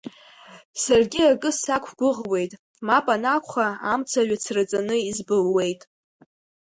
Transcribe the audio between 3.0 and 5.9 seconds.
анакәха, амца ҩацраҵаны избылуеит.